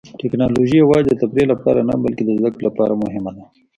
ټیکنالوژي 0.19 0.75
یوازې 0.79 1.07
د 1.09 1.19
تفریح 1.21 1.45
لپاره 1.53 1.79
نه، 1.89 1.93
بلکې 2.03 2.23
د 2.25 2.29
زده 2.39 2.49
کړې 2.53 2.63
لپاره 2.67 2.91
هم 2.93 2.99
مهمه 3.05 3.31
ده. 3.37 3.43